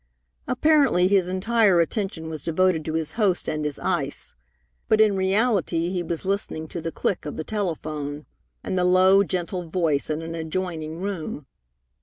[0.47, 4.33] Apparently his entire attention was devoted to his host and his ice,
[4.89, 8.25] but in reality he was listening to the click of the telephone
[8.63, 11.45] and the low, gentle voice in an adjoining room.